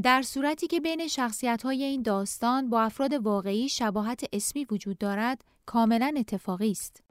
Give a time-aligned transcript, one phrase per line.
[0.00, 5.44] در صورتی که بین شخصیت های این داستان با افراد واقعی شباهت اسمی وجود دارد،
[5.66, 7.02] کاملا اتفاقی است.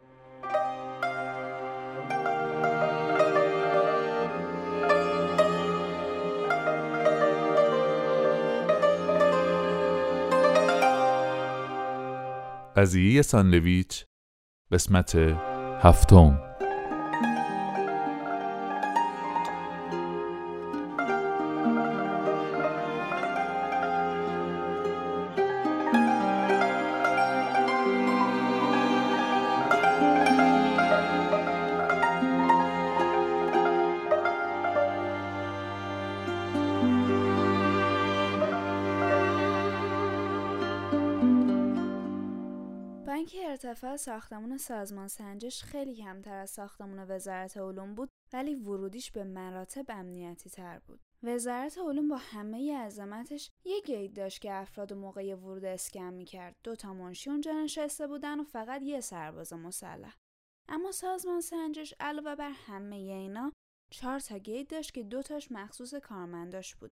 [12.76, 14.06] قضیه ساندویچ
[14.72, 15.16] قسمت
[15.82, 16.40] هفتم
[44.61, 50.79] سازمان سنجش خیلی کمتر از ساختمون وزارت علوم بود ولی ورودیش به مراتب امنیتی تر
[50.79, 50.99] بود.
[51.23, 56.55] وزارت علوم با همه عظمتش یه گیت داشت که افراد موقع ورود اسکن می‌کرد.
[56.63, 60.17] دو تا منشی اونجا نشسته بودن و فقط یه سرباز مسلح.
[60.69, 63.52] اما سازمان سنجش علاوه بر همه اینا
[63.93, 66.91] چهار تا گیت داشت که دو تاش مخصوص کارمنداش بود.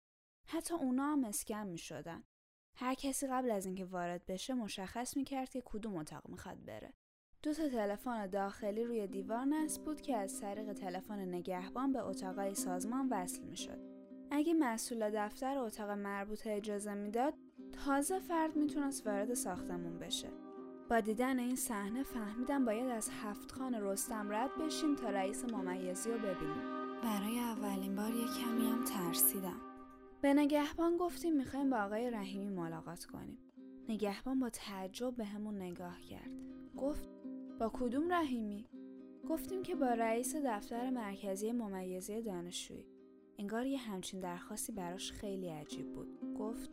[0.48, 2.24] حتی اونا هم اسکن می شدن.
[2.78, 6.94] هر کسی قبل از اینکه وارد بشه مشخص می‌کرد که کدوم اتاق می‌خواد بره.
[7.44, 12.56] دو تا تلفن داخلی روی دیوار نصب بود که از طریق تلفن نگهبان به اتاقای
[12.56, 13.80] سازمان وصل می‌شد.
[14.32, 17.34] اگه مسئول دفتر اتاق مربوطه اجازه می‌داد،
[17.86, 20.30] تازه فرد می‌تونست وارد ساختمون بشه.
[20.90, 26.12] با دیدن این صحنه فهمیدم باید از هفت خان رستم رد بشیم تا رئیس ممیزی
[26.12, 26.64] رو ببینیم.
[27.04, 29.62] برای اولین بار یه کمی هم ترسیدم.
[30.22, 33.38] به نگهبان گفتیم می‌خوایم با آقای رحیمی ملاقات کنیم.
[33.90, 36.32] نگهبان با تعجب به همون نگاه کرد.
[36.78, 37.10] گفت
[37.60, 38.66] با کدوم رحیمی؟
[39.30, 42.86] گفتیم که با رئیس دفتر مرکزی ممیزی دانشجویی.
[43.40, 46.36] انگار یه همچین درخواستی براش خیلی عجیب بود.
[46.40, 46.72] گفت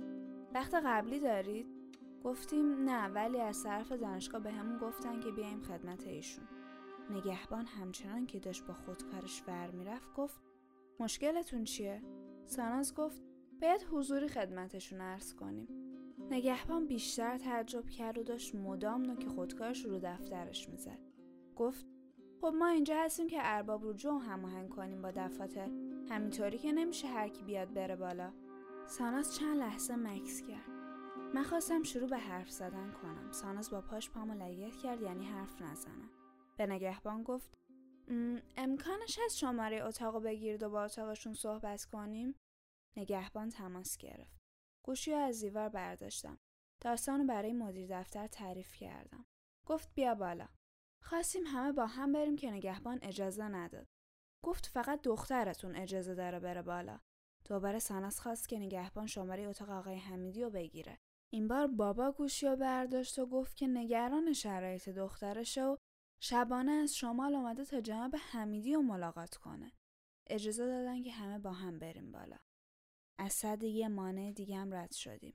[0.54, 1.66] وقت قبلی دارید؟
[2.24, 6.44] گفتیم نه ولی از طرف دانشگاه به همون گفتن که بیایم خدمت ایشون.
[7.10, 10.40] نگهبان همچنان که داشت با خودکارش ور می‌رفت گفت
[11.00, 12.02] مشکلتون چیه؟
[12.46, 13.22] ساناز گفت
[13.62, 15.68] باید حضوری خدمتشون ارز کنیم
[16.30, 20.98] نگهبان بیشتر تعجب کرد و داشت مدام نوک خودکارش رو دفترش می‌زد.
[21.56, 21.86] گفت
[22.40, 25.70] خب ما اینجا هستیم که ارباب رو جو هماهنگ کنیم با دفاتر.
[26.10, 28.32] همینطوری که نمیشه هر کی بیاد بره بالا.
[28.86, 30.70] ساناز چند لحظه مکس کرد.
[31.34, 33.32] من خواستم شروع به حرف زدن کنم.
[33.32, 36.10] ساناز با پاش پامو لگت کرد یعنی حرف نزنم
[36.56, 37.58] به نگهبان گفت
[38.56, 42.34] امکانش هست شماره اتاقو بگیرید و با اتاقشون صحبت کنیم؟
[42.96, 44.39] نگهبان تماس گرفت.
[44.84, 46.38] گوشی از زیور برداشتم.
[46.80, 49.26] داستان برای مدیر دفتر تعریف کردم.
[49.66, 50.48] گفت بیا بالا.
[51.02, 53.86] خواستیم همه با هم بریم که نگهبان اجازه نداد.
[54.44, 57.00] گفت فقط دخترتون اجازه داره بره بالا.
[57.44, 60.98] دوباره ساناس خواست که نگهبان شماره اتاق آقای حمیدی رو بگیره.
[61.32, 65.76] این بار بابا گوشی رو برداشت و گفت که نگران شرایط دخترشه و
[66.22, 69.72] شبانه از شمال آمده تا جناب حمیدی رو ملاقات کنه.
[70.30, 72.36] اجازه دادن که همه با هم بریم بالا.
[73.20, 75.34] از صد یه مانع دیگه هم رد شدیم.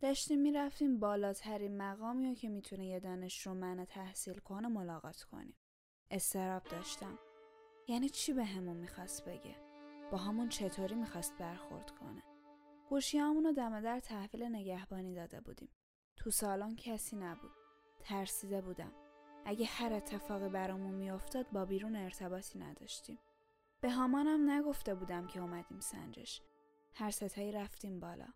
[0.00, 5.56] داشتیم می‌رفتیم بالاترین مقامی رو که می‌تونه یه دانش رو من تحصیل کنه ملاقات کنیم.
[6.10, 7.18] استراب داشتم.
[7.88, 9.56] یعنی چی به همون می‌خواست بگه؟
[10.10, 12.22] با همون چطوری می‌خواست برخورد کنه؟
[12.88, 15.70] گوشیامون رو دم در تحویل نگهبانی داده بودیم.
[16.16, 17.52] تو سالن کسی نبود.
[18.00, 18.92] ترسیده بودم.
[19.44, 23.18] اگه هر اتفاقی برامون میافتاد با بیرون ارتباطی نداشتیم.
[23.80, 26.42] به هامانم نگفته بودم که اومدیم سنجش.
[26.94, 28.28] هر ستایی رفتیم بالا.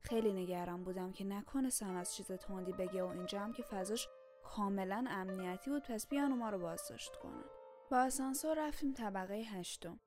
[0.00, 4.08] خیلی نگران بودم که نکنه از چیز تندی بگه و اینجا هم که فضاش
[4.42, 7.44] کاملا امنیتی بود پس بیان ما رو بازداشت کنن.
[7.90, 10.00] با آسانسور رفتیم طبقه هشتم.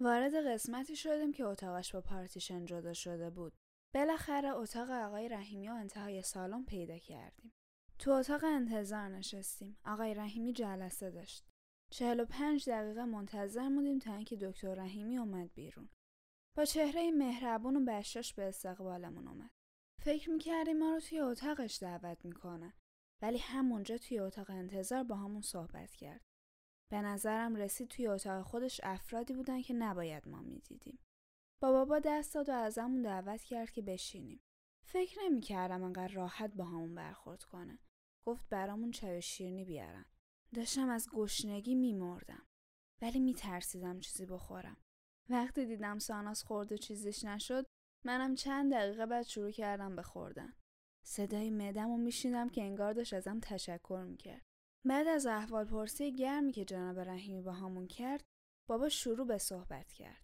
[0.00, 3.52] وارد قسمتی شدیم که اتاقش با پارتیشن جدا شده بود.
[3.94, 7.52] بالاخره اتاق آقای رحیمی و انتهای سالن پیدا کردیم.
[7.98, 9.76] تو اتاق انتظار نشستیم.
[9.84, 11.44] آقای رحیمی جلسه داشت.
[11.90, 15.88] چهل و پنج دقیقه منتظر بودیم تا اینکه دکتر رحیمی اومد بیرون.
[16.56, 19.50] با چهره مهربون و بشاش به استقبالمون اومد.
[20.02, 22.74] فکر می‌کردیم ما رو توی اتاقش دعوت می‌کنه.
[23.22, 26.20] ولی همونجا توی اتاق انتظار با همون صحبت کرد.
[26.90, 30.98] به نظرم رسید توی اتاق خودش افرادی بودن که نباید ما می‌دیدیم.
[31.62, 34.40] با بابا دست داد و ازمون دعوت کرد که بشینیم.
[34.86, 37.78] فکر نمی‌کردم انقدر راحت با همون برخورد کنه.
[38.26, 40.06] گفت برامون چای و شیرنی بیارن.
[40.54, 42.46] داشتم از گشنگی میمردم.
[43.02, 44.81] ولی میترسیدم چیزی بخورم.
[45.28, 47.66] وقتی دیدم ساناس خورده چیزیش نشد
[48.04, 50.52] منم چند دقیقه بعد شروع کردم به خوردن.
[51.04, 54.42] صدای مدم و میشیدم که انگار داشت ازم تشکر می‌کرد.
[54.84, 58.24] بعد از احوال پرسی گرمی که جناب رحیمی با همون کرد
[58.68, 60.22] بابا شروع به صحبت کرد.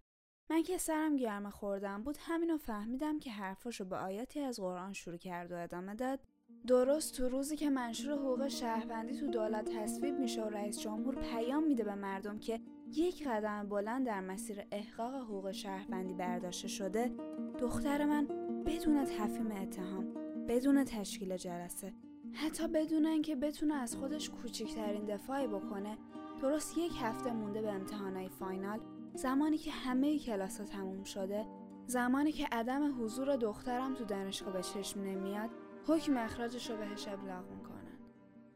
[0.51, 5.17] من که سرم گرم خوردم بود همینو فهمیدم که حرفاشو به آیاتی از قرآن شروع
[5.17, 6.21] کرد و ادامه داد.
[6.67, 11.65] درست تو روزی که منشور حقوق شهروندی تو دولت تصویب میشه و رئیس جمهور پیام
[11.65, 12.61] میده به مردم که
[12.97, 17.11] یک قدم بلند در مسیر احقاق حقوق شهروندی برداشته شده
[17.59, 18.27] دختر من
[18.67, 20.15] بدون تفهیم اتهام
[20.49, 21.93] بدون تشکیل جلسه
[22.33, 25.99] حتی بدون اینکه بتونه از خودش کوچکترین دفاعی بکنه
[26.43, 28.81] درست یک هفته مونده به امتحانای فاینال
[29.15, 31.47] زمانی که همه کلاس ها تموم شده
[31.87, 35.51] زمانی که عدم حضور دخترم تو دانشگاه به چشم نمیاد
[35.87, 37.99] حکم اخراجش رو بهش ابلاغ می‌کنن.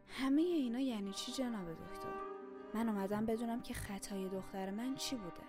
[0.06, 2.11] همه اینا یعنی چی جناب دکتر؟
[2.74, 5.42] من اومدم بدونم که خطای دختر من چی بوده.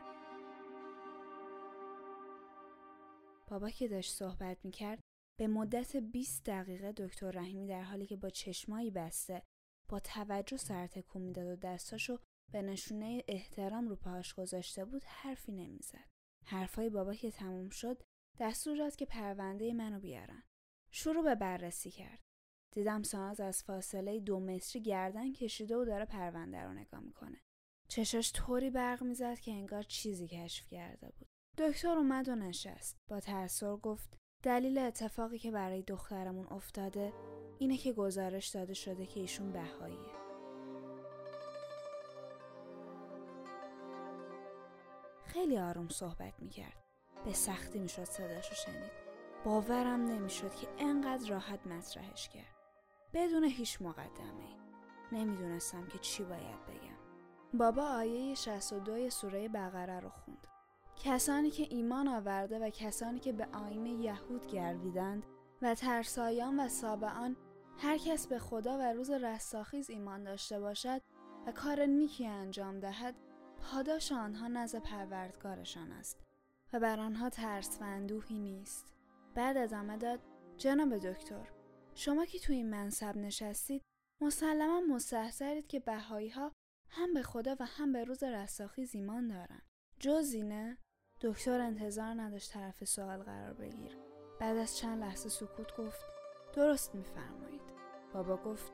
[3.47, 4.99] بابا که داشت صحبت می‌کرد
[5.39, 9.43] به مدت 20 دقیقه دکتر رحیمی در حالی که با چشمایی بسته
[9.89, 12.19] با توجه سر تکون می‌داد و دستاشو
[12.51, 16.09] به نشونه احترام رو پاهاش گذاشته بود حرفی نمی‌زد.
[16.45, 18.03] حرفای بابا که تموم شد
[18.39, 20.43] دستور داد که پرونده منو بیارن.
[20.91, 22.22] شروع به بررسی کرد.
[22.73, 27.37] دیدم ساناز از فاصله دو متری گردن کشیده و داره پرونده رو نگاه می‌کنه.
[27.87, 31.27] چشاش طوری برق می‌زد که انگار چیزی کشف کرده بود.
[31.57, 32.97] دکتر اومد و نشست.
[33.07, 37.13] با تأثیر گفت دلیل اتفاقی که برای دخترمون افتاده
[37.59, 40.13] اینه که گزارش داده شده که ایشون بهاییه.
[45.25, 46.83] خیلی آروم صحبت می‌کرد.
[47.25, 48.91] به سختی می‌شد صداش رو شنید.
[49.45, 52.52] باورم نمی‌شد که انقدر راحت مطرحش کرد.
[53.13, 54.57] بدون هیچ مقدمه.
[55.11, 56.97] نمی‌دونستم که چی باید بگم.
[57.53, 60.47] بابا آیه 62 سوره بقره رو خوند.
[60.95, 65.25] کسانی که ایمان آورده و کسانی که به آین یهود گرویدند
[65.61, 67.35] و ترسایان و سابعان
[67.77, 71.01] هر کس به خدا و روز رستاخیز ایمان داشته باشد
[71.47, 73.15] و کار نیکی انجام دهد
[73.61, 76.19] پاداش آنها نزد پروردگارشان است
[76.73, 78.93] و بر آنها ترس و اندوهی نیست.
[79.35, 80.19] بعد از داد
[80.57, 81.52] جناب دکتر
[81.95, 83.81] شما که توی این منصب نشستید
[84.21, 86.51] مسلما مستحضرید که بهایی ها
[86.89, 89.61] هم به خدا و هم به روز رستاخیز ایمان دارن
[89.99, 90.77] جزی نه
[91.21, 93.97] دکتر انتظار نداشت طرف سوال قرار بگیر
[94.39, 96.05] بعد از چند لحظه سکوت گفت
[96.53, 97.61] درست میفرمایید
[98.13, 98.71] بابا گفت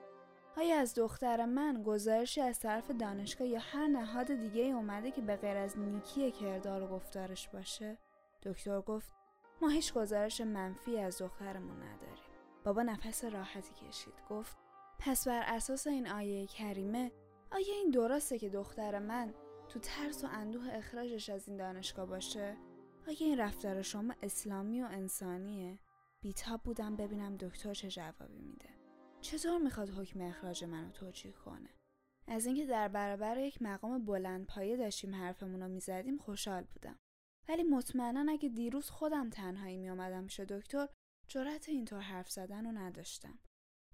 [0.58, 5.36] آیا از دختر من گزارشی از طرف دانشگاه یا هر نهاد دیگه اومده که به
[5.36, 7.98] غیر از نیکی کردار و گفتارش باشه؟
[8.44, 9.14] دکتر گفت
[9.62, 12.29] ما هیچ گزارش منفی از دخترمون نداریم.
[12.64, 14.14] بابا نفس راحتی کشید.
[14.30, 14.58] گفت
[15.00, 17.12] پس بر اساس این آیه کریمه
[17.52, 19.34] آیا این درسته که دختر من
[19.70, 22.58] تو ترس و اندوه اخراجش از این دانشگاه باشه؟
[23.08, 25.80] آیا این رفتار شما اسلامی و انسانیه؟
[26.22, 28.70] بیتاب بودم ببینم دکتر چه جوابی میده.
[29.22, 31.70] چطور می‌خواد حکم اخراج منو توجیه کنه
[32.28, 37.00] از اینکه در برابر یک مقام بلند پایه داشتیم حرفمون رو می‌زدیم خوشحال بودم
[37.50, 40.88] ولی مطمئنا اگه دیروز خودم تنهایی میآمدم پیش دکتر
[41.30, 43.40] جرأت اینطور حرف زدن رو نداشتم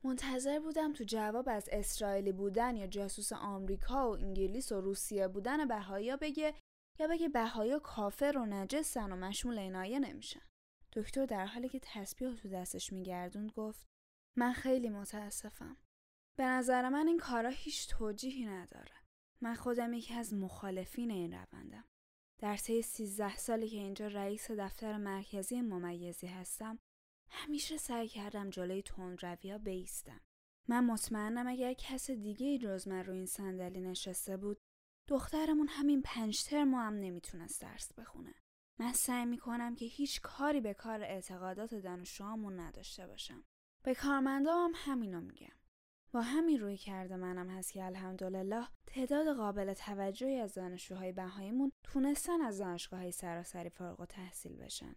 [0.04, 5.68] منتظر بودم تو جواب از اسرائیلی بودن یا جاسوس آمریکا و انگلیس و روسیه بودن
[5.68, 6.56] بهایا بگه
[7.00, 10.42] یا بگه بهایا کافر و نجسن و مشمول اینایه نمیشن
[10.94, 13.86] دکتر در حالی که تسبیح تو دستش میگردوند گفت
[14.38, 15.78] من خیلی متاسفم.
[16.38, 18.92] به نظر من این کارا هیچ توجیهی نداره.
[19.42, 21.86] من خودم یکی از مخالفین این روندم.
[22.42, 26.80] در طی سیزده سالی که اینجا رئیس دفتر مرکزی ممیزی هستم
[27.36, 28.84] همیشه سعی کردم جلوی
[29.52, 30.22] ها بیستم.
[30.68, 34.58] من مطمئنم اگر کس دیگه جز من رو این صندلی نشسته بود
[35.08, 38.36] دخترمون همین پنج ترم هم نمی‌تونست درس بخونه.
[38.80, 43.44] من سعی می‌کنم که هیچ کاری به کار اعتقادات دانشجوهامون نداشته باشم.
[43.84, 45.56] به کارمندام هم همینو میگم.
[46.12, 52.42] با همین روی کرده منم هست که الحمدلله تعداد قابل توجهی از دانشجوهای بهاییمون تونستن
[52.42, 54.96] از دانشگاه های سراسری فارغ و تحصیل بشن.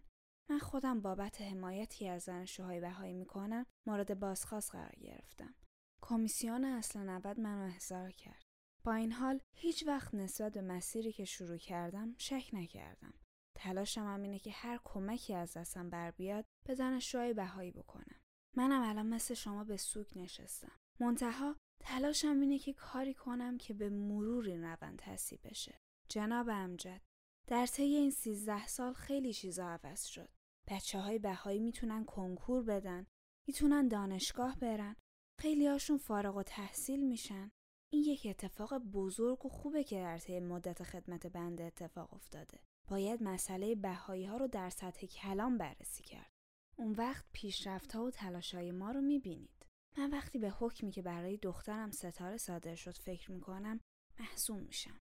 [0.49, 5.53] من خودم بابت حمایتی از دانشجوهای بهایی می‌کنم مورد بازخواست قرار گرفتم.
[6.01, 8.43] کمیسیون اصل 90 منو احضار کرد.
[8.83, 13.13] با این حال هیچ وقت نسبت به مسیری که شروع کردم شک نکردم.
[13.57, 18.19] تلاشم هم اینه که هر کمکی از دستم بر بیاد به دانشجوهای بهایی بکنم.
[18.57, 20.71] منم الان مثل شما به سوک نشستم.
[20.99, 25.77] منتها تلاشم اینه که کاری کنم که به مرور این روند تصیب بشه.
[26.09, 27.01] جناب امجد
[27.47, 30.29] در طی این سیزده سال خیلی چیزا عوض شد.
[30.69, 33.05] بچه های بهایی می‌تونن کنکور بدن،
[33.47, 34.95] می‌تونن دانشگاه برن،
[35.39, 37.51] خیلی هاشون فارغ و تحصیل میشن.
[37.93, 42.59] این یک اتفاق بزرگ و خوبه که در طی مدت خدمت بنده اتفاق افتاده.
[42.89, 46.31] باید مسئله بهایی ها رو در سطح کلام بررسی کرد.
[46.77, 49.65] اون وقت پیشرفت ها و تلاشای ما رو می‌بینید.
[49.97, 53.79] من وقتی به حکمی که برای دخترم ستاره صادر شد فکر می‌کنم
[54.19, 54.97] محسوم میشم.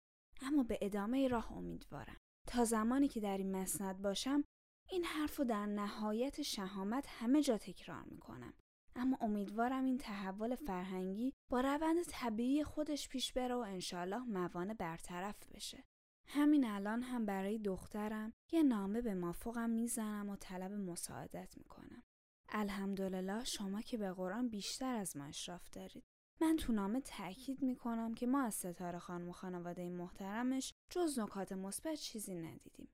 [0.43, 2.19] اما به ادامه راه امیدوارم.
[2.49, 4.45] تا زمانی که در این مسند باشم
[4.91, 8.55] این حرف رو در نهایت شهامت همه جا تکرار می‌کنم.
[8.97, 15.49] اما امیدوارم این تحول فرهنگی با روند طبیعی خودش پیش بره و انشالله موانع برطرف
[15.55, 15.85] بشه.
[16.27, 22.03] همین الان هم برای دخترم یه نامه به مافوقم می‌زنم و طلب مساعدت می‌کنم.
[22.49, 26.05] الحمدلله شما که به قرآن بیشتر از ما اشراف دارید.
[26.41, 31.53] من تو نامه تأکید می‌کنم که ما از ستاره خانم و خانواده محترمش جز نکات
[31.53, 32.89] مثبت چیزی ندیدیم.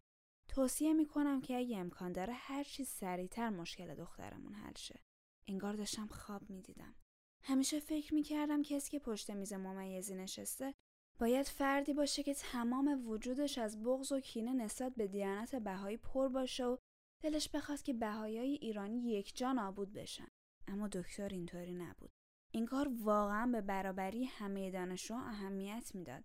[0.50, 5.00] توصیه می‌کنم که اگه امکان داره هر چیز سریعتر مشکل دخترمون حل شه.
[5.48, 6.94] انگار داشتم خواب می‌دیدم.
[7.42, 10.74] همیشه فکر می‌کردم کسی که پشت میز ممیزی نشسته
[11.18, 16.28] باید فردی باشه که تمام وجودش از بغض و کینه نسبت به دیانت بهایی پر
[16.28, 16.76] باشه و
[17.22, 20.28] دلش بخواد که بهایای ایرانی یک جا نابود بشن.
[20.68, 22.10] اما دکتر اینطوری نبود.
[22.52, 26.24] این کار واقعا به برابری همه دانشجو اهمیت می‌داد.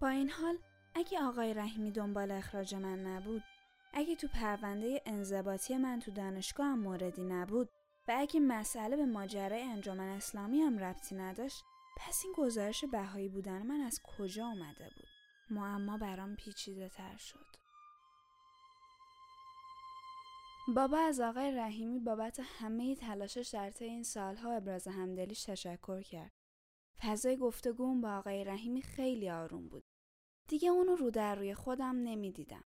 [0.00, 0.58] با این حال
[0.94, 3.42] اگه آقای رحیمی دنبال اخراج من نبود
[3.96, 7.68] اگه تو پرونده انضباطی من تو دانشگاه هم موردی نبود
[8.08, 11.64] و اگه مسئله به ماجرای انجمن اسلامی هم ربطی نداشت
[11.96, 15.08] پس این گزارش بهایی بودن من از کجا آمده بود؟
[15.50, 17.46] معما برام پیچیده تر شد.
[20.74, 26.32] بابا از آقای رحیمی بابت همه تلاشش در طی این سالها ابراز همدلیش تشکر کرد.
[27.02, 29.84] فضای گفتگوم با آقای رحیمی خیلی آروم بود.
[30.48, 32.64] دیگه اونو رو در روی خودم نمی‌دیدم.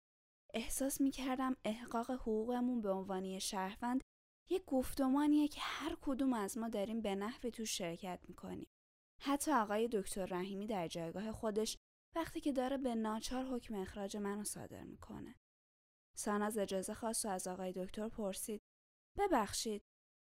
[0.56, 4.02] احساس می‌کردم احقاق حقوقمون به عنوانی شهروند
[4.50, 8.68] یک گفتمانیه که هر کدوم از ما داریم به نحوی تو شرکت می‌کنیم.
[9.22, 11.78] حتی آقای دکتر رحیمی در جایگاه خودش
[12.16, 15.36] وقتی که داره به ناچار حکم اخراج منو صادر می‌کنه.
[16.18, 18.62] ساناز اجازه خواست و از آقای دکتر پرسید
[19.18, 19.84] ببخشید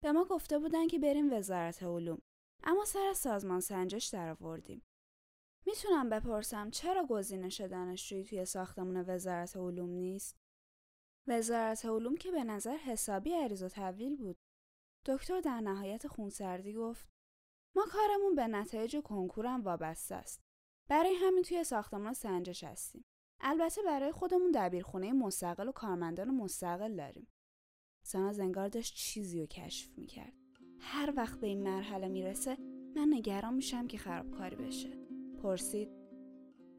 [0.03, 2.23] به ما گفته بودن که بریم وزارت علوم
[2.63, 4.83] اما سر سازمان سنجش درآوردیم
[5.67, 10.37] می‌تونم بپرسم چرا گزینش دانشجویی توی ساختمون وزارت علوم نیست؟
[11.27, 14.37] وزارت علوم که به نظر حسابی عریض و طویل بود.
[15.07, 17.09] دکتر در نهایت خونسردی گفت
[17.77, 20.41] ما کارمون به نتایج کنکورم وابسته است.
[20.89, 23.05] برای همین توی ساختمان سنجش هستیم.
[23.41, 27.29] البته برای خودمون دبیرخونه مستقل و کارمندان مستقل داریم.
[28.05, 30.33] سانا زنگار داشت چیزی رو کشف می‌کرد.
[30.81, 32.57] هر وقت به این مرحله می‌رسه
[32.97, 35.10] من نگران میشم که خرابکاری بشه.
[35.43, 35.89] پرسید.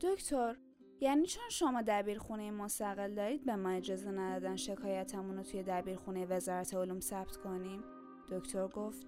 [0.02, 0.58] دکتر
[1.00, 6.74] یعنی چون شما دبیرخونه مستقل دارید به ما اجازه ندادن شکایتمون رو توی دبیرخونه وزارت
[6.74, 7.84] علوم ثبت کنیم؟
[8.28, 9.08] دکتر گفت.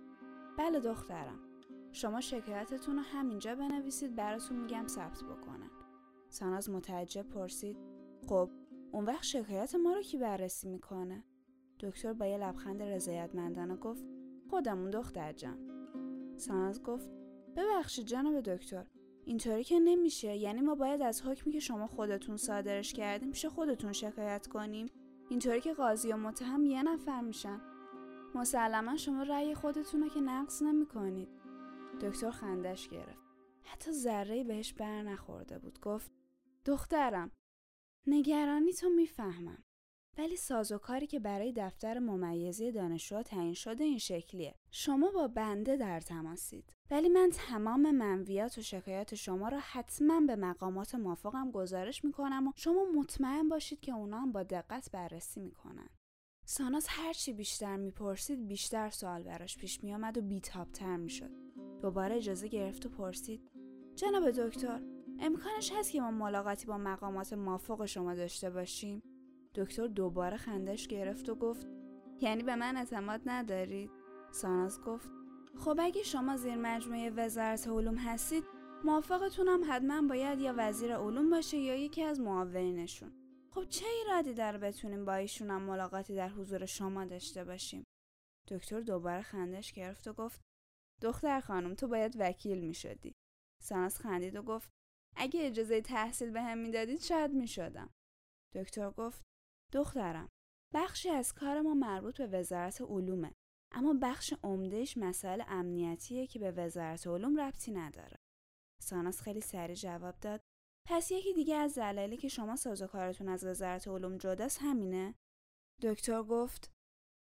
[0.58, 1.40] بله دخترم.
[1.92, 5.70] شما شکایتتون رو همینجا بنویسید براتون میگم ثبت بکنن.
[6.30, 7.78] ساناز متعجب پرسید.
[8.30, 8.50] خب
[8.92, 11.24] اون وقت شکایت ما رو کی بررسی می‌کنه؟
[11.80, 14.06] دکتر با یه لبخند رضایتمندانه گفت.
[14.50, 15.58] خودمون دختر جان.
[16.38, 17.10] ساناز گفت.
[17.56, 18.86] ببخشید جناب دکتر.
[19.26, 20.36] اینطوری که نمیشه.
[20.36, 24.90] یعنی ما باید از حکمی که شما خودتون صادرش کردیم پیش خودتون شکایت کنیم
[25.30, 27.62] اینطوری که قاضی و متهم یه نفر میشن.
[28.36, 31.30] مسلما شما رأی خودتون رو که نقص نمی کنید
[32.02, 33.24] دکتر خندش گرفت.
[33.64, 35.80] حتی ذره بهش بر نخورده بود.
[35.80, 36.12] گفت
[36.66, 37.32] دخترم
[38.08, 39.64] نگرانی تو می‌فهمم.
[40.18, 44.56] ولی سازوکاری که برای دفتر ممیزی دانشجو تعیین شده این شکلیه.
[44.72, 46.74] شما با بنده در تماسید.
[46.92, 52.52] ولی من تمام منویات و شکایات شما را حتما به مقامات موافقم گزارش می‌کنم و
[52.56, 55.90] شما مطمئن باشید که اونا هم با دقت بررسی می‌کنن.
[56.46, 61.32] ساناس هرچی بیشتر می‌پرسید بیشتر سوال براش پیش میآمد و بیتابتر می‌شد.
[61.82, 63.52] دوباره اجازه گرفت و پرسید.
[63.96, 64.82] جناب دکتر
[65.20, 69.02] امکانش هست که ما ملاقاتی با مقامات موافق شما داشته باشیم؟
[69.56, 71.68] دکتر دوباره خندش گرفت و گفت
[72.22, 73.92] یعنی به من اعتماد ندارید
[74.32, 75.10] ساناز گفت
[75.58, 78.44] خب اگه شما زیر مجموعه وزارت علوم هستید
[78.84, 83.12] موافقتونم حتما باید یا وزیر علوم باشه یا یکی از معاونینشون
[83.52, 87.84] خب چه ایرادی داره بتونیم با ایشونم ملاقاتی در حضور شما داشته باشیم
[88.48, 90.42] دکتر دوباره خندش گرفت و گفت
[91.02, 93.16] دختر خانم تو باید وکیل می شدی.
[93.62, 94.70] ساناز خندید و گفت
[95.16, 97.90] اگه اجازه تحصیل به هم می‌دادید شاید می شدم.
[98.56, 99.24] دکتر گفت
[99.74, 100.30] دخترم
[100.74, 103.32] بخشی از کار ما مربوط به وزارت علومه
[103.72, 108.18] اما بخش عمدهش مسائل امنیتیه که به وزارت علوم ربطی نداره.
[108.82, 110.42] ساناس خیلی سریع جواب داد
[110.88, 115.16] پس یکی دیگه از دلایلی که شما سازوکارتون از وزارت علوم جداست همینه؟
[115.82, 116.72] دکتر گفت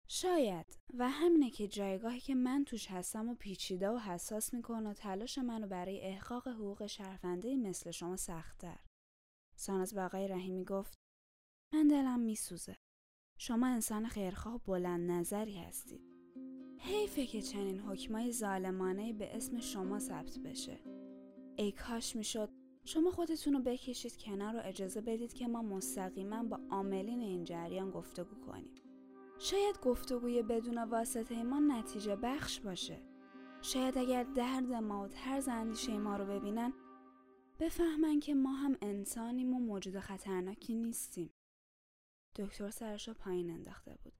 [0.09, 4.93] شاید و همینه که جایگاهی که من توش هستم و پیچیده و حساس می‌کنه و
[4.93, 8.79] تلاش منو برای احقاق حقوق شهرونده مثل شما سختتر.
[9.55, 10.97] ساناز به آقای رحیمی گفت
[11.73, 12.77] من دلم میسوزه.
[13.37, 16.01] شما انسان خیرخواه بلند نظری هستید.
[16.79, 20.79] حیفه که چنین حکمای ظالمانه به اسم شما ثبت بشه.
[21.55, 22.49] ای کاش می‌شد
[22.85, 27.91] شما خودتون رو بکشید کنار و اجازه بدید که ما مستقیما با عاملین این جریان
[27.91, 28.75] گفتگو کنیم.
[29.39, 33.01] شاید گفتگوی بدون واسطه ما نتیجه بخش باشه.
[33.61, 36.73] شاید اگر درد ما و طرز اندیشه ما رو ببینن
[37.59, 41.29] بفهمن که ما هم انسانیم و موجود خطرناکی نیستیم.
[42.37, 44.13] دکتر سرش رو پایین انداخته بود.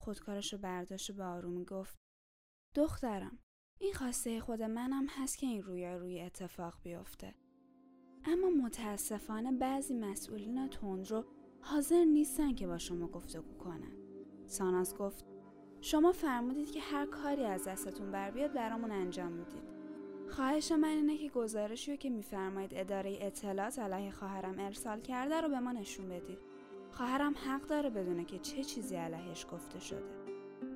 [0.00, 1.98] خودکارش رو برداشت و به آرومی گفت
[2.74, 3.38] دخترم
[3.80, 7.34] این خواسته خود منم هست که این رویا روی اتفاق بیفته.
[8.24, 11.24] اما متاسفانه بعضی مسئولین تندرو
[11.60, 13.92] حاضر نیستن که با شما گفتگو کنن.
[14.46, 15.24] ساناز گفت
[15.80, 19.78] شما فرمودید که هر کاری از دستتون بر بیاد برامون انجام می‌دید.
[20.28, 25.48] خواهش من اینه که گزارشی رو که میفرمایید اداره اطلاعات علیه خواهرم ارسال کرده رو
[25.48, 26.47] به ما نشون بدید.
[26.90, 30.18] خواهرم حق داره بدونه که چه چیزی علیهش گفته شده.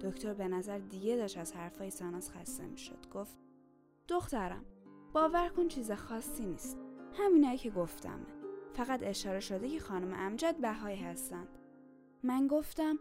[0.00, 3.06] دکتر به نظر دیگه داشت از حرفای ساناز خسته می‌شد.
[3.14, 3.38] گفت
[4.08, 4.64] دخترم
[5.12, 6.78] باور کن چیز خاصی نیست.
[7.12, 8.26] همینایی که گفتمه.
[8.74, 11.48] فقط اشاره شده که خانم امجد بهایی هستند.
[12.22, 12.98] من گفتم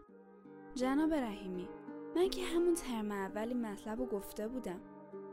[0.74, 1.68] جناب رحیمی
[2.16, 4.80] من که همون ترم اولی مطلب رو گفته بودم.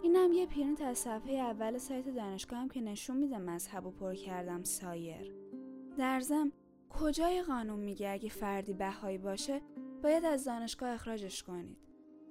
[0.03, 4.63] اینم یه پرینت از صفحه اول سایت دانشگاهم که نشون میده مذهب و پر کردم
[4.63, 5.33] سایر.
[5.97, 6.51] در زم
[6.89, 9.61] کجای قانون میگه اگه فردی بهایی باشه
[10.03, 11.77] باید از دانشگاه اخراجش کنید.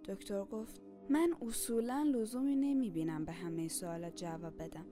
[0.05, 4.87] دکتر گفت من اصولا لزومی نمی‌بینم به همه سوالات جواب بدم.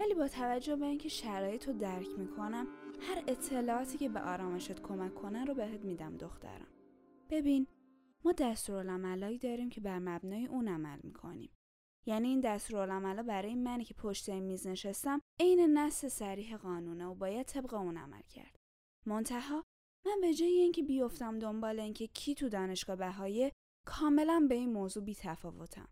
[0.00, 2.66] ولی با توجه به اینکه شرایط رو درک می‌کنم
[3.00, 6.66] هر اطلاعاتی که به آرامشت کمک کنن رو بهت میدم دخترم.
[7.30, 7.66] ببین
[8.24, 11.50] ما دستورالعملایی داریم که بر مبنای اون عمل می‌کنیم.
[12.06, 17.14] یعنی این دستورالعملا برای منی که پشت این میز نشستم عین نص سریح قانونه و
[17.14, 18.57] باید طبق اون عمل کرد.
[19.06, 19.64] منتها
[20.06, 23.52] من به جای اینکه بیفتم دنبال اینکه کی تو دانشگاه بهایه
[23.86, 25.88] کاملا به این موضوع بی تفاوتم.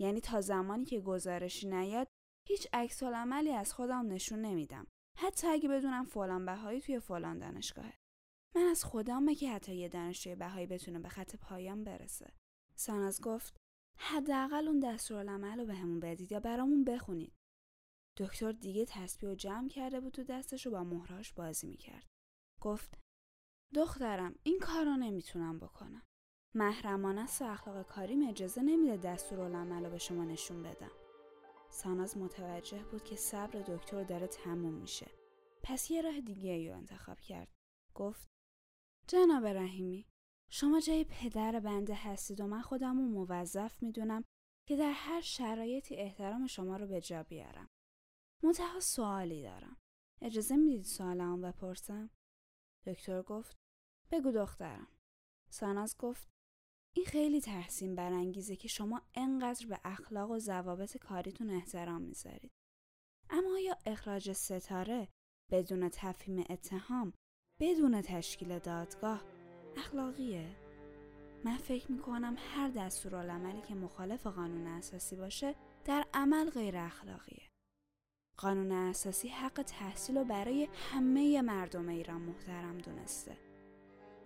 [0.00, 2.08] یعنی تا زمانی که گزارشی نیاد
[2.48, 4.86] هیچ عکس عملی از خودم نشون نمیدم.
[5.18, 7.94] حتی اگه بدونم فلان بهایی توی فلان دانشگاهه.
[8.56, 12.32] من از خودمه که حتی یه دانشجوی بهایی بتونه به خط پایان برسه.
[12.76, 13.56] ساناز گفت
[13.98, 17.32] حداقل اون دستورالعمل رو بهمون بدید یا برامون بخونید.
[18.16, 22.09] دکتر دیگه تسبیح و جمع کرده بود تو دستش و با مهراش بازی می‌کرد.
[22.60, 22.98] گفت
[23.74, 26.02] دخترم این کار رو نمی‌تونم بکنم.
[26.54, 30.90] محرمانه و اخلاق کاریم اجازه نمیده دستورالعمل رو به شما نشون بدم.
[31.70, 35.10] ساناز متوجه بود که صبر دکتر داره تموم میشه.
[35.62, 37.48] پس یه راه دیگه رو انتخاب کرد.
[37.94, 38.28] گفت
[39.08, 40.06] جناب رحیمی
[40.50, 44.24] شما جای پدر بنده هستید و من خودم رو موظف می‌دونم
[44.68, 47.68] که در هر شرایطی احترام شما رو به جا بیارم.
[48.42, 49.76] منتها سوالی دارم.
[50.22, 52.10] اجازه می‌دید سوالمو بپرسم؟
[52.86, 53.56] دکتر گفت
[54.10, 54.88] بگو دخترم.
[55.50, 56.28] ساناز گفت
[56.96, 62.52] این خیلی تحسین برانگیزه که شما انقدر به اخلاق و ضوابط کاریتون احترام می‌ذارید.
[63.30, 65.08] اما آیا اخراج ستاره
[65.50, 67.12] بدون تفهیم اتهام
[67.60, 69.24] بدون تشکیل دادگاه
[69.76, 70.56] اخلاقیه؟
[71.44, 77.49] من فکر می‌کنم هر دستورالعملی که مخالف قانون اساسی باشه در عمل غیر اخلاقیه.
[78.40, 83.36] قانون اساسی حق تحصیل رو برای همه مردم ایران محترم دونسته.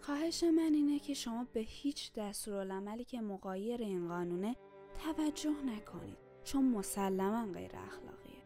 [0.00, 4.56] خواهش من اینه که شما به هیچ دستورالعملی که مقایر این قانونه
[5.04, 8.42] توجه نکنید چون مسلما غیر اخلاقیه.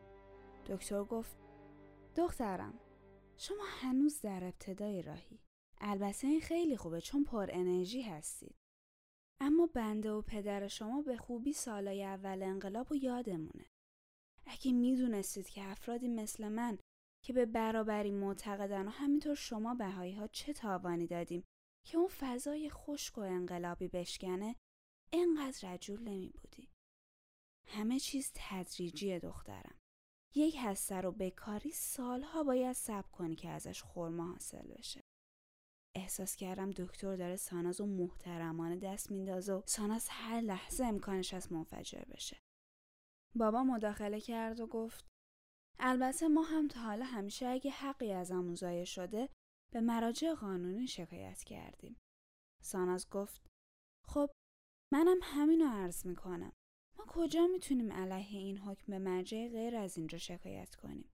[0.66, 1.37] دکتر گفت
[2.16, 2.74] دخترم
[3.37, 5.40] شما هنوز در ابتدای راهی.
[5.81, 8.54] البته این خیلی خوبه چون پر انرژی هستید.
[9.40, 13.66] اما بنده و پدر شما به خوبی سالای اول انقلاب و یادمونه.
[14.48, 16.78] اگه می‌دونستید که افرادی مثل من
[17.24, 21.44] که به برابری معتقدن و همینطور شما بهایی ها چه تاوانی دادیم
[21.87, 24.56] که اون فضای خشک و انقلابی بشکنه
[25.12, 26.68] انقدر رجول نمی بودی.
[27.68, 29.78] همه چیز تدریجیه دخترم.
[30.34, 35.00] یک هسته رو بکاری سالها باید صبر کنی که ازش خورما حاصل بشه.
[35.96, 41.52] احساس کردم دکتر داره ساناز و محترمانه دست میندازه و ساناز هر لحظه امکانش از
[41.52, 42.38] منفجر بشه.
[43.36, 45.08] بابا مداخله کرد و گفت
[45.80, 49.28] البته ما هم تا حالا همیشه اگه حقی از ضایع شده
[49.72, 51.96] به مراجع قانونی شکایت کردیم.
[52.62, 53.46] ساناز گفت
[54.08, 54.30] خب
[54.92, 56.52] منم همینو عرض می‌کنم.
[56.98, 61.10] ما کجا می‌تونیم علیه این حکم به مرجع غیر از اینجا شکایت کنیم؟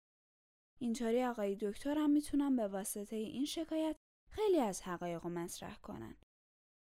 [0.81, 3.95] اینطوری آقای دکتر هم می‌تونم به واسطه این شکایت
[4.31, 6.15] خیلی از حقایق رو مطرح کنن.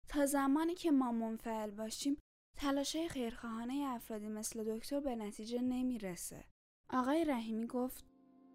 [0.08, 2.16] تا زمانی که ما منفعل باشیم
[2.60, 6.44] تلاشه خیرخواهانه افرادی مثل دکتر به نتیجه نمی‌رسه.
[6.90, 8.04] آقای رحیمی گفت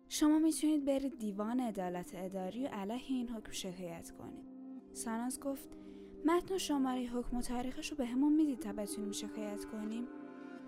[0.09, 4.45] شما می‌تونید برید دیوان عدالت اداری و علیه این حکم شکایت کنید.
[4.93, 5.69] ساناز گفت
[6.25, 10.07] متن و شماره حکم و تاریخش رو به همون می‌دید تا بتونیم شکایت کنیم؟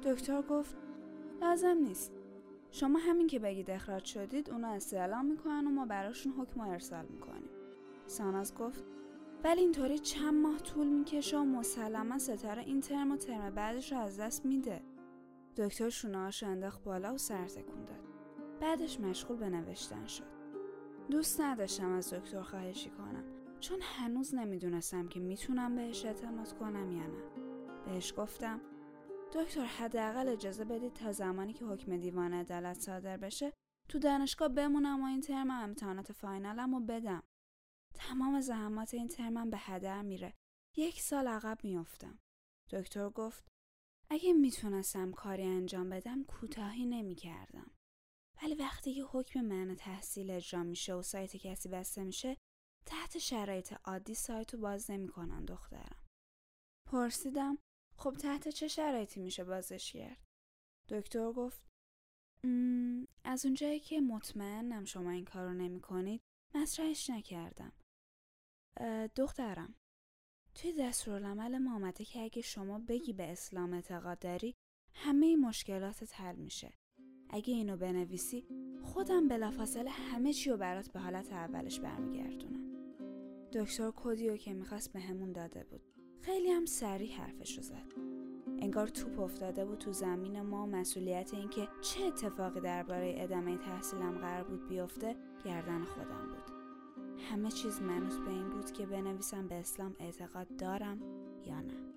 [0.04, 0.78] دکتر گفت
[1.42, 2.12] لازم نیست.
[2.72, 7.50] شما همین که بگید اخراج شدید اونا استعلام می‌کنن و ما براشون حکم ارسال می‌کنیم
[8.06, 8.84] ساناز گفت
[9.44, 14.00] ولی اینطوری چند ماه طول می‌کشه و مسلما ستاره این ترم و ترم بعدش رو
[14.00, 14.82] از دست میده.
[15.58, 18.04] دکتر شونهاش انداخت بالا و سر تکون داد.
[18.62, 20.38] بعدش مشغول به نوشتن شد.
[21.10, 23.24] دوست نداشتم از دکتر خواهشی کنم.
[23.60, 27.24] چون هنوز نمی‌دونستم که می‌تونم بهش اعتماد کنم یا نه.
[27.86, 28.62] بهش گفتم
[29.34, 33.54] دکتر حداقل اجازه بدید تا زمانی که حکم دیوان عدالت صادر بشه
[33.90, 37.24] تو دانشگاه بمونم و این ترم امتحانات فاینالم و بدم.
[38.00, 40.34] تمام زحمات این ترمم به هدر میره.
[40.78, 42.20] یک سال عقب میافتم.
[42.70, 43.48] دکتر گفت
[44.10, 47.72] اگه می‌تونستم کاری انجام بدم کوتاهی نمی‌کردم.
[48.44, 52.38] ولی وقتی که حکم من تحصیل اجرا میشه و سایت کسی بسته میشه
[52.86, 56.06] تحت شرایط عادی سایت رو باز نمی‌کنن دخترم.
[56.92, 57.58] پرسیدم
[57.98, 60.24] خب تحت چه شرایطی میشه بازش کرد؟
[60.90, 61.68] دکتر گفت
[63.24, 66.22] از اونجایی که مطمئنم شما این کار رو نمی کنید
[66.56, 67.74] مطرحش نکردم.
[69.16, 69.76] دخترم.
[70.56, 74.56] توی دستورالعمل ما آمده که اگه شما بگی به اسلام اعتقاد داری
[74.94, 76.74] همه مشکلات حل میشه.
[77.30, 78.48] اگه اینو بنویسی
[78.84, 82.68] خودم بلافاصله همه چی رو برات به حالت اولش برمیگردونم.
[83.54, 85.82] دکتر کدیو که می‌خواست به همون داده بود.
[86.22, 87.92] خیلی هم سریع حرفش رو زد.
[88.60, 94.44] انگار توپ افتاده بود تو زمین ما مسئولیت اینکه چه اتفاقی درباره ادامه تحصیلم قرار
[94.44, 96.57] بود بیفته گردن خودم بود.
[97.20, 101.00] همه چیز منوس به این بود که بنویسم به اسلام اعتقاد دارم
[101.46, 101.88] یا نه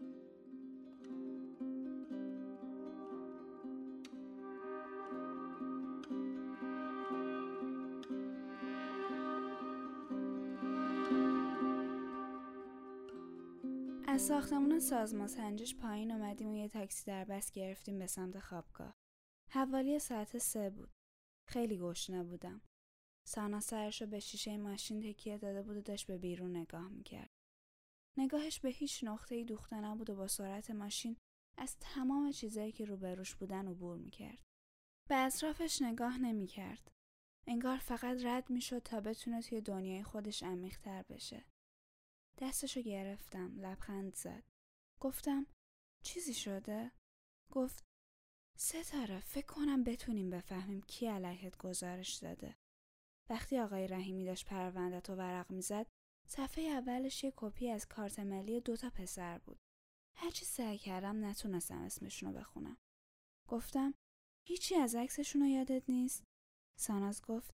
[14.07, 18.95] از ساختمون سازمان سنجش پایین اومدیم و یه تاکسی در بس گرفتیم به سمت خوابگاه.
[19.51, 20.91] حوالی ساعت سه بود.
[21.49, 22.61] خیلی گشنه بودم.
[23.31, 27.31] سانا سرش رو به شیشه ماشین تکیه داده بود و داشت به بیرون نگاه می‌کرد.
[28.19, 31.17] نگاهش به هیچ نقطه ای دوخته نبود و با سرعت ماشین
[31.59, 34.43] از تمام چیزایی که روبروش بودن عبور می‌کرد.
[35.09, 36.91] به اطرافش نگاه نمی‌کرد.
[37.47, 41.45] انگار فقط رد می‌شد تا بتونه توی دنیای خودش عمیقتر بشه.
[42.39, 44.45] دستشو گرفتم لبخند زد
[45.01, 45.47] گفتم
[46.05, 46.93] چیزی شده؟
[47.51, 47.85] گفت
[48.59, 52.57] ستاره فکر کنم بتونیم بفهمیم کی علیهت گزارش داده
[53.31, 55.87] وقتی آقای رحیمی داشت پروندت و ورق می‌زد
[56.29, 59.59] صفحه اولش یه کپی از کارت ملی دوتا پسر بود.
[60.17, 62.77] هرچی سعی کردم نتونستم اسمشون رو بخونم.
[63.49, 63.95] گفتم
[64.47, 66.25] هیچی از عکسشون رو یادت نیست؟
[66.79, 67.51] ساناز گفت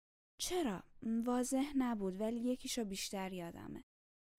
[0.41, 0.83] چرا؟
[1.25, 3.83] واضح نبود ولی یکیشو بیشتر یادمه.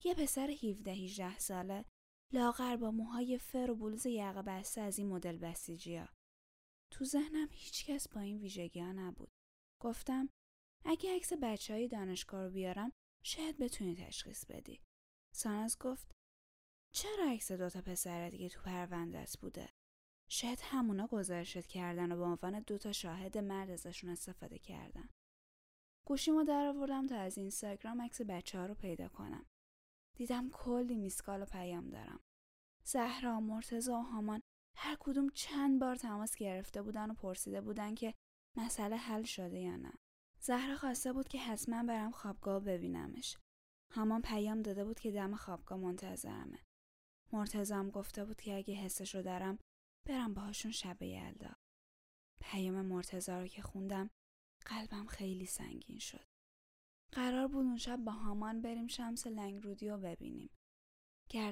[0.03, 1.85] یه پسر 17 18 ساله
[2.33, 6.09] لاغر با موهای فر و بلوز یقه بسته از این مدل بسیجیا.
[6.91, 9.31] تو ذهنم هیچکس با این ویژگی ها نبود.
[9.81, 10.29] گفتم
[10.85, 12.91] اگه عکس بچه های دانشگاه رو بیارم
[13.25, 14.81] شاید بتونی تشخیص بدی.
[15.35, 16.11] ساناز گفت
[16.93, 19.69] چرا عکس دوتا پسر دیگه تو پروندت بوده؟
[20.29, 25.09] شاید همونا گزارشت کردن و به عنوان دوتا شاهد مرد ازشون استفاده کردن.
[26.07, 29.45] گوشیمو در آوردم تا از اینستاگرام عکس بچه ها رو پیدا کنم.
[30.17, 32.19] دیدم کلی میسکال و پیام دارم.
[32.85, 34.41] زهرا، مرتزا و هامان
[34.77, 38.13] هر کدوم چند بار تماس گرفته بودن و پرسیده بودن که
[38.57, 39.93] مسئله حل شده یا نه.
[40.45, 43.37] زهرا خواسته بود که حتما برم خوابگاه ببینمش.
[43.93, 46.59] هامان پیام داده بود که دم خوابگاه منتظرمه.
[47.33, 49.59] مرتزا هم گفته بود که اگه حسش رو دارم
[50.07, 51.55] برم باهاشون شب یلدا.
[52.41, 54.09] پیام مرتزا رو که خوندم
[54.65, 56.25] قلبم خیلی سنگین شد.
[57.11, 60.49] قرار بود اون شب با هامان بریم شمس لنگرودی رو ببینیم.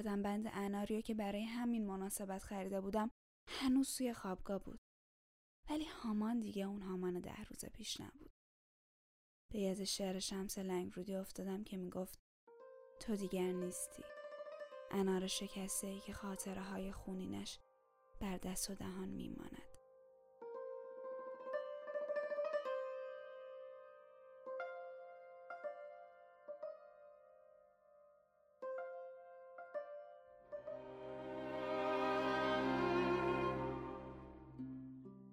[0.06, 3.12] بند اناریو که برای همین مناسبت خریده بودم
[3.48, 4.80] هنوز توی خوابگاه بود.
[5.70, 8.41] ولی هامان دیگه اون هامان ده روز پیش نبود.
[9.52, 12.20] به یاد شعر شمس لنگرودی افتادم که می‌گفت
[13.00, 14.04] تو دیگر نیستی.
[14.92, 17.60] انار شکسته ای که خاطره های خونینش
[18.20, 19.62] بر دست و دهان میماند.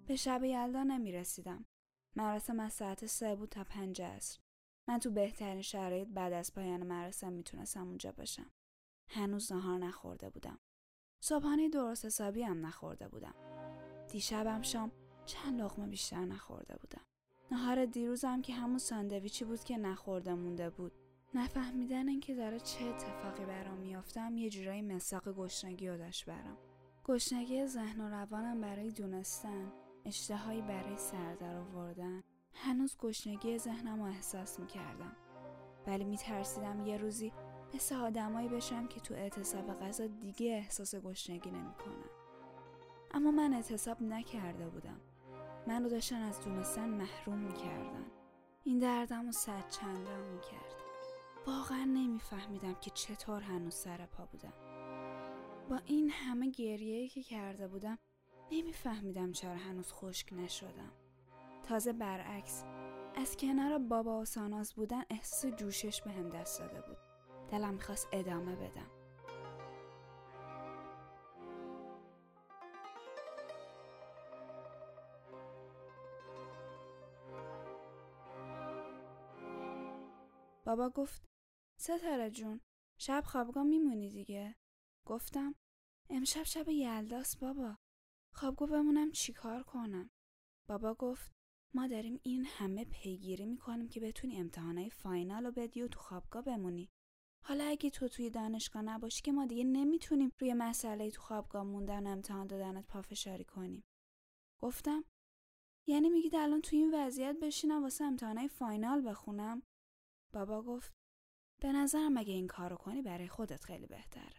[0.07, 1.65] به شب یلدا نمی رسیدم.
[2.15, 4.39] مراسم از ساعت سه بود تا پنج عصر.
[4.87, 8.51] من تو بهترین شرایط بعد از پایان مراسم می‌تونستم اونجا باشم.
[9.07, 10.59] هنوز نهار نخورده بودم.
[11.19, 13.35] صبحانه درست حسابی هم نخورده بودم.
[14.11, 14.91] دیشبم شام
[15.25, 17.01] چند لغمه بیشتر نخورده بودم.
[17.51, 20.91] نهار دیروزم که همون ساندویچی بود که نخورده مونده بود.
[21.33, 26.57] نفهمیدن اینکه داره چه اتفاقی برام میافتم یه جورایی مساق گشنگی رو داشت برام.
[27.05, 29.71] گشنگی ذهن و روانم برای دونستن
[30.05, 32.23] اشتهایی برای سردر آوردن.
[32.53, 35.15] هنوز گشنگی ذهنم رو احساس می‌کردم.
[35.87, 37.33] ولی میترسیدم یه روزی
[37.73, 42.09] مثل آدمایی بشم که تو اعتصاب غذا دیگه احساس گشنگی نمی‌کنم
[43.11, 45.01] اما من اعتصاب نکرده بودم.
[45.67, 48.05] من رو داشتن از دونستن محروم می‌کردن.
[48.63, 50.75] این دردم رو صد چندم می‌کرد.
[51.47, 54.53] واقعا نمیفهمیدم که چطور هنوز سر پا بودم.
[55.69, 57.97] با این همه گریه که کرده بودم
[58.51, 60.91] نمیفهمیدم چرا هنوز خشک نشدم.
[61.63, 62.63] تازه برعکس
[63.15, 66.97] از کنار بابا و ساناز بودن احساس جوشش به هم دست داده بود.
[67.51, 68.91] دلم می‌خواست ادامه بدم.
[80.65, 81.25] بابا گفت
[81.79, 82.61] ستاره جون
[82.99, 84.55] شب خوابگاه میمونی دیگه؟
[85.05, 85.55] گفتم
[86.09, 87.77] امشب شب یلداست بابا.
[88.33, 90.09] خوابگاه بمونم چیکار کنم؟
[90.69, 91.31] بابا گفت
[91.73, 96.43] ما داریم این همه پیگیری می‌کنیم که بتونی امتحانای فاینال رو بدی و تو خوابگاه
[96.43, 96.89] بمونی.
[97.45, 102.07] حالا اگه تو توی دانشگاه نباشی که ما دیگه نمی‌تونیم روی مسئله تو خوابگاه موندن
[102.07, 103.83] و امتحان دادنت پافشاری کنیم.
[104.61, 105.03] گفتم
[105.87, 109.63] یعنی میگید الان توی این وضعیت بشینم واسه امتحانای فاینال بخونم؟
[110.33, 110.91] بابا گفت
[111.61, 114.38] به نظرم اگه این کارو کنی برای خودت خیلی بهتره.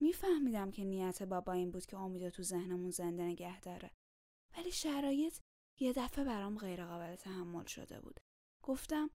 [0.00, 3.90] میفهمیدم که نیت بابا این بود که امیدو تو ذهنمون زنده نگه داره.
[4.56, 5.38] ولی شرایط
[5.80, 8.20] یه دفعه برام غیر قابل تحمل شده بود.
[8.62, 9.10] گفتم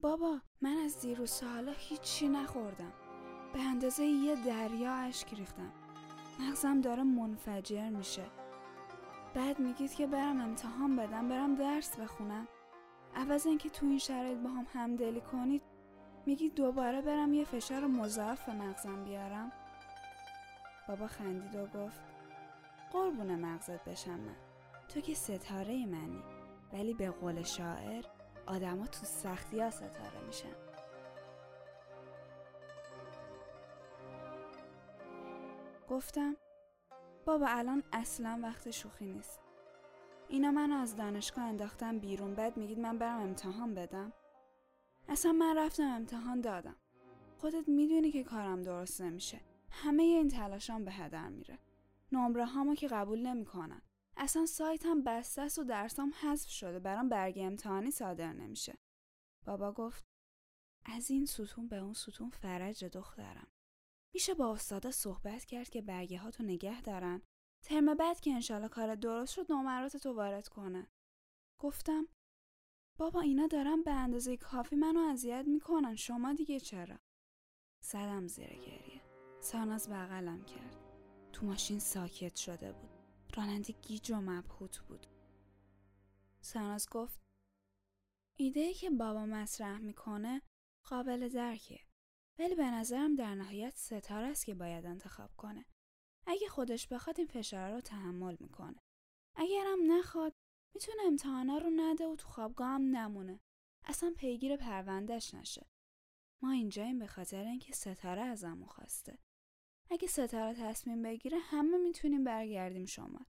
[0.00, 2.92] بابا من از دیروز حالا هیچی نخوردم.
[3.52, 5.72] به اندازه یه دریا اشک ریختم.
[6.40, 8.30] مغزم داره منفجر میشه.
[9.34, 12.48] بعد میگید که برم امتحان بدم برم درس بخونم.
[13.14, 15.62] عوض اینکه تو این شرایط با هم همدلی کنید
[16.26, 19.52] میگید دوباره برم یه فشار مضاعف به مغزم بیارم.
[20.88, 22.00] بابا خندید و گفت
[22.92, 24.36] قربون مغزت بشم من
[24.88, 26.22] تو که ستاره منی
[26.72, 28.04] ولی به قول شاعر
[28.46, 30.54] آدما تو سختی ها ستاره میشن.
[35.88, 36.36] گفتم
[37.26, 39.40] بابا الان اصلا وقت شوخی نیست.
[40.28, 44.12] اینا منو از دانشگاه انداختم بیرون بعد میگید من برم امتحان بدم.
[45.08, 46.76] اصلا من رفتم امتحان دادم.
[47.38, 49.47] خودت می‌دونی که کارم درست نمیشه.
[49.70, 51.58] همه این تلاشام به هدر میره.
[52.12, 53.82] نمره هامو که قبول نمی‌کنن.
[54.16, 56.78] اصلا سایتم بسته است و درسام حذف شده.
[56.78, 58.78] برام برگ امتحانی صادر نمیشه.
[59.46, 60.04] بابا گفت
[60.84, 63.48] از این ستون به اون ستون فرج دخترم.
[64.14, 67.22] میشه با استادا صحبت کرد که برگه ها تو نگه دارن.
[67.64, 70.86] ترم بعد که انشالله کار درست شد نمرات تو وارد کنه.
[71.60, 72.08] گفتم
[72.98, 75.96] بابا اینا دارن به اندازه کافی منو اذیت می‌کنن.
[75.96, 76.98] شما دیگه چرا؟
[77.82, 78.97] زدم زیر گریه.
[79.48, 80.76] ساناز بغلم کرد.
[81.32, 82.90] تو ماشین ساکت شده بود.
[83.36, 85.06] راننده گیج و مبهوت بود.
[86.40, 87.20] ساناز گفت
[88.38, 90.42] ایده که بابا مطرح می‌کنه
[90.84, 91.80] قابل درکه.
[92.38, 95.64] ولی به نظرم در نهایت ستاره است که باید انتخاب کنه.
[96.26, 98.80] اگه خودش بخواد این فشار رو تحمل می‌کنه.
[99.36, 100.32] اگرم نخواد
[100.74, 103.40] می‌تونه امتحانا رو نده و تو خوابگاه هم نمونه.
[103.84, 105.66] اصلا پیگیر پروندهش نشه.
[106.42, 109.18] ما اینجاییم به خاطر اینکه ستاره ازمون خواسته.
[109.90, 113.26] اگه ستاره تصمیم بگیره همه می‌تونیم برگردیم شما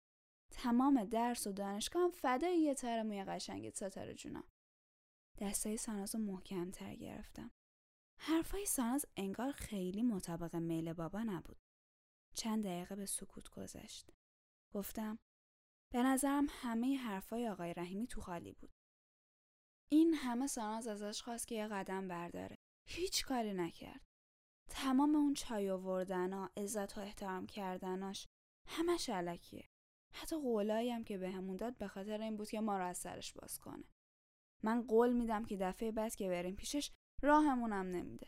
[0.51, 4.49] تمام درس و دانشگاه هم فدای یه تر موی قشنگت ستاره جونم.
[5.39, 7.51] دستای ساناز رو محکمتر گرفتم.
[8.21, 11.59] حرفای ساناز انگار خیلی مطابق میل بابا نبود.
[12.35, 14.11] چند دقیقه به سکوت گذشت.
[14.75, 15.19] گفتم
[15.93, 18.71] به نظرم همه حرفای آقای رحیمی تو خالی بود.
[19.91, 22.57] این همه ساناز ازش خواست که یه قدم برداره.
[22.89, 24.08] هیچ کاری نکرد.
[24.69, 28.27] تمام اون چای آوردنا عزت و احترام کردناش
[28.67, 29.69] همش علکیه.
[30.15, 32.99] حتی قولایی هم که بهمون به داد به خاطر این بود که ما رو از
[32.99, 33.85] سرش باز کنه.
[34.63, 36.91] من قول میدم که دفعه بعد که بریم پیشش
[37.23, 38.27] راهمونم نمیده.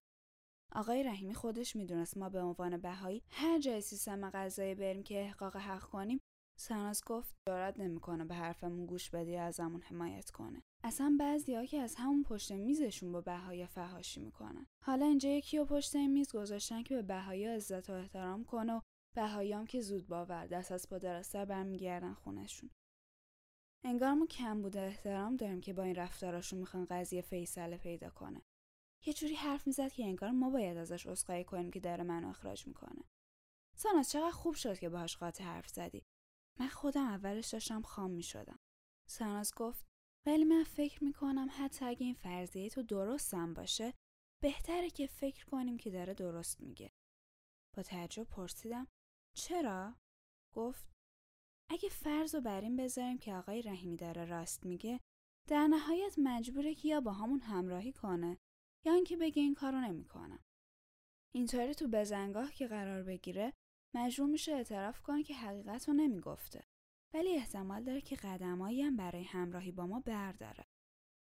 [0.73, 5.57] آقای رحیمی خودش می‌دونست ما به عنوان بهایی هر جای سیستم غذایی بریم که احقاق
[5.57, 6.21] حق کنیم
[6.61, 10.63] ساناز گفت دارد نمی‌کنه به حرفمون گوش بدی ازمون حمایت کنه.
[10.85, 14.67] اصلا بعضی که از همون پشت میزشون با بهایی فهاشی می‌کنن.
[14.85, 18.81] حالا اینجا یکی و پشت میز گذاشتن که به بهایی عزت و احترام کنه و
[19.17, 22.71] بهاییام که زود باور دست از پا سر برمیگردن خونشون
[23.85, 28.43] انگار ما کم بوده احترام داریم که با این رفتاراشون می‌خوان قضیه فیصله پیدا کنه.
[29.07, 32.67] یه جوری حرف می‌زد که انگار ما باید ازش عذرخواهی کنیم که داره منو اخراج
[32.67, 33.05] می‌کنه.
[33.77, 36.03] ساناز چقدر خوب شد که باهاش قاطع حرف زدی.
[36.61, 38.59] من خودم اولش داشتم خام می‌شدم
[39.09, 39.87] ساناز گفت
[40.27, 43.95] ولی من فکر می‌کنم حتی اگه این فرضیه تو درستم باشه
[44.43, 46.91] بهتره که فکر کنیم که داره درست میگه
[47.77, 48.87] با تعجب پرسیدم
[49.37, 49.95] چرا؟
[50.55, 50.91] گفت
[51.71, 55.01] اگه فرض رو بر این بذاریم که آقای رحیمی داره راست میگه
[55.49, 58.39] در نهایت مجبوره که یا با همون همراهی کنه
[58.87, 60.45] یا اینکه بگه این کارو نمی‌کنم.
[61.35, 63.53] اینطوری تو بزنگاه که قرار بگیره
[63.95, 66.65] مجبور میشه اعتراف کنه که حقیقت رو نمی‌گفته.
[67.15, 70.65] ولی احتمال داره که قدمایی هم برای همراهی با ما برداره.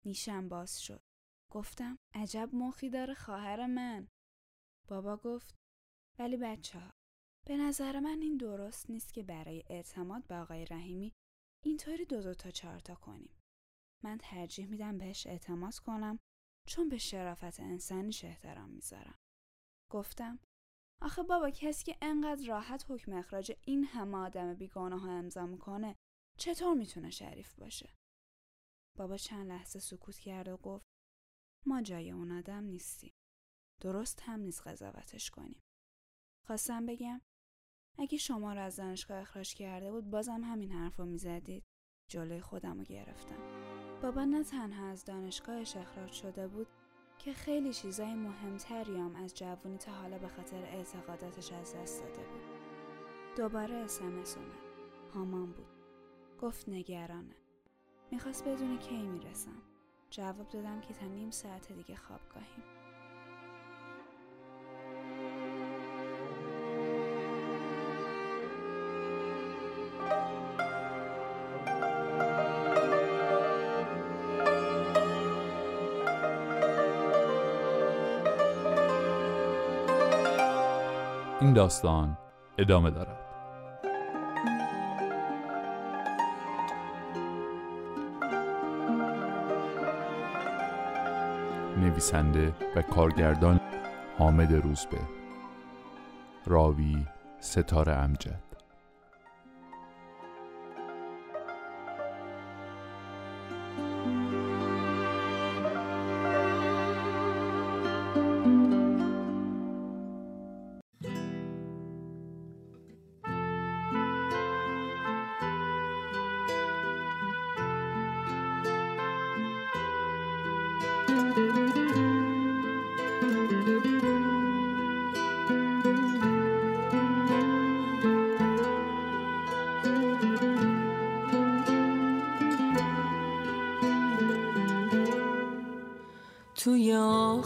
[0.05, 1.03] نیشم باز شد.
[1.51, 4.07] گفتم عجب مخی داره خواهر من.
[4.87, 5.55] بابا گفت
[6.19, 6.91] ولی بچه ها
[7.47, 11.13] به نظر من این درست نیست که برای اعتماد به آقای رحیمی
[11.65, 13.39] اینطوری دو دو تا چهار تا کنیم.
[14.03, 16.19] من ترجیح میدم بهش اعتماد کنم
[16.67, 19.15] چون به شرافت انسانیش احترام می‌ذارم.
[19.91, 20.39] گفتم
[21.01, 25.95] آخه بابا کسی که انقدر راحت حکم اخراج این همه آدم بیگناه ها امضا می‌کنه
[26.37, 27.89] چطور می‌تونه شریف باشه؟
[28.97, 30.85] بابا چند لحظه سکوت کرد و گفت
[31.65, 33.13] ما جای اون آدم نیستیم.
[33.81, 35.61] درست هم نیست قضاوتش کنیم.
[36.47, 37.21] خواستم بگم
[37.97, 41.63] اگه شما رو از دانشگاه اخراج کرده بود بازم همین حرف رو می‌زدید
[42.09, 43.61] جلوی خودم رو گرفتم.
[44.01, 46.67] بابا نه تنها از دانشگاهش اخراج شده بود
[47.25, 52.21] که خیلی چیزای مهمتری هم از جوونی تا حالا به خاطر اعتقاداتش از دست داده
[52.21, 52.41] بود.
[53.37, 54.51] دوباره اسمس اومد.
[55.13, 55.67] هامان بود.
[56.41, 57.35] گفت نگرانه.
[58.11, 59.61] می‌خواست بدونه کی می‌رسم.
[60.09, 62.63] جواب دادم که تا نیم ساعت دیگه خوابگاهیم.
[81.51, 82.17] این داستان
[82.57, 83.19] ادامه دارد.
[91.77, 93.59] نویسنده و کارگردان
[94.17, 94.97] حامد روزبه.
[96.45, 97.05] راوی
[97.39, 98.50] ستاره امجد.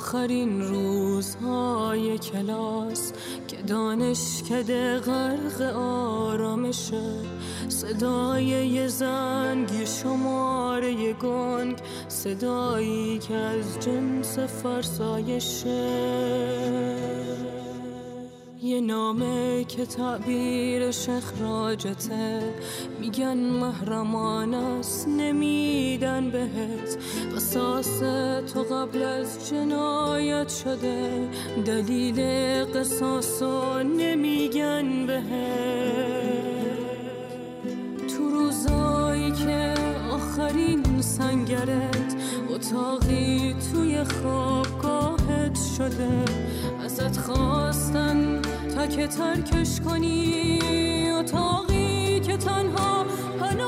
[0.05, 3.13] آخرین روزهای کلاس
[3.47, 7.11] که دانشکده غرق آرامشه
[7.69, 15.89] صدای یه زنگ شماره گنگ صدایی که از جنس فرسایشه
[18.61, 22.53] یه نامه که تعبیرش اخراجته
[23.05, 26.97] میگن محرمان است نمیدن بهت.
[27.35, 27.99] قصاص
[28.53, 31.29] تو قبل از جنایت شده.
[31.65, 32.19] دلیل
[32.65, 33.41] قصاص
[33.97, 35.23] نمیگن بهت.
[38.17, 39.73] تو روزایی که
[40.11, 42.15] آخرین سنگرت
[42.49, 46.25] اتاقی توی خوابگاهت شده.
[46.85, 48.41] ازت خواستن
[48.75, 50.59] تا که ترکش کنی
[51.09, 51.64] اتاقی
[52.37, 53.64] که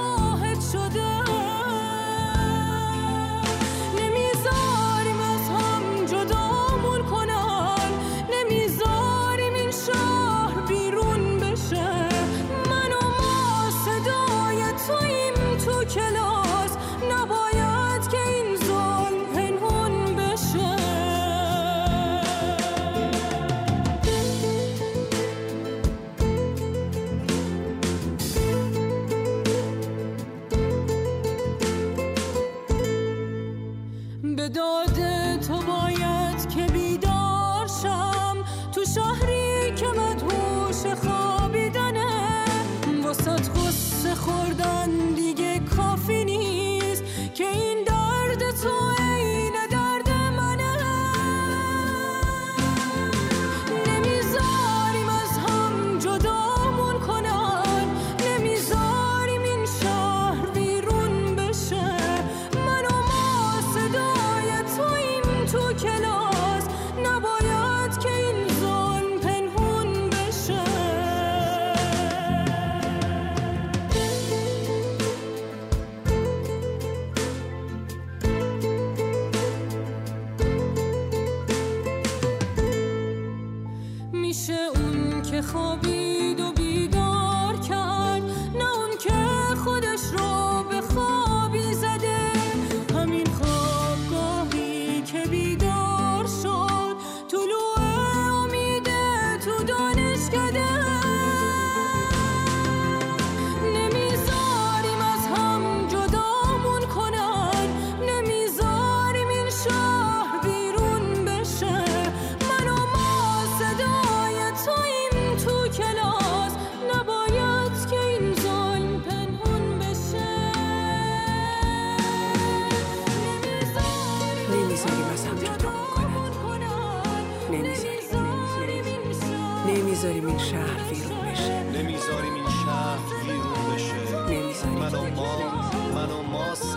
[130.08, 131.64] نمی‌ذاریم این شهر ویرون بشه.
[131.64, 134.68] نمی‌ذاریم این شهر ویرون بشه.
[134.70, 135.38] من و ما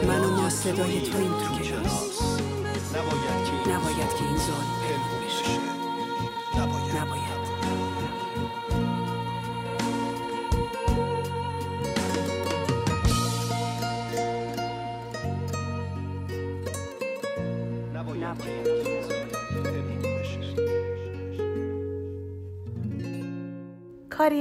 [0.09, 1.55] من و ما صدای, تو این تو
[2.95, 4.80] نباید که نباید که این ظلم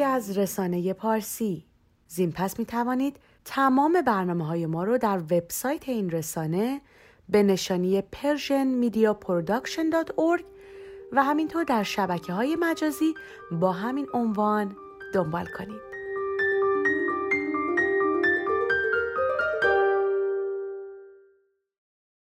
[0.04, 1.66] از رسانه پارسی
[2.08, 6.82] زین پس می توانید تمام برنامه های ما رو در وبسایت این رسانه
[7.30, 10.43] به نشانی persianmediaproduction.org
[11.12, 13.14] و همینطور در شبکه های مجازی
[13.52, 14.76] با همین عنوان
[15.14, 15.89] دنبال کنید.